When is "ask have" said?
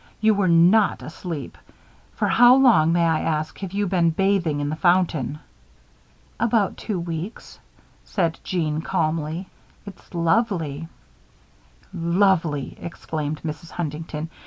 3.21-3.71